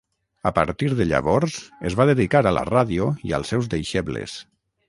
[0.49, 1.59] A partir de llavors
[1.91, 4.39] es va dedicar a la ràdio i als seus deixebles.